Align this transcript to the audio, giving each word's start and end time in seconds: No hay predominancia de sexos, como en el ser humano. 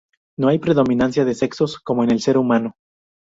No 0.39 0.47
hay 0.47 0.57
predominancia 0.57 1.25
de 1.25 1.35
sexos, 1.35 1.79
como 1.79 2.03
en 2.03 2.09
el 2.09 2.19
ser 2.21 2.35
humano. 2.39 2.73